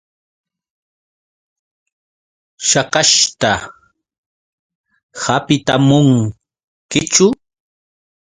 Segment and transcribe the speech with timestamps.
[2.67, 3.51] ¿Shakashta
[5.21, 7.25] hapitamunkichu?